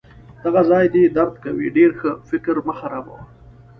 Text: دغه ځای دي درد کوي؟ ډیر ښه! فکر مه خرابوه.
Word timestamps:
دغه 0.43 0.61
ځای 0.69 0.85
دي 0.93 1.03
درد 1.17 1.33
کوي؟ 1.43 1.67
ډیر 1.77 1.91
ښه! 1.99 2.11
فکر 2.29 2.55
مه 2.67 2.73
خرابوه. 2.79 3.21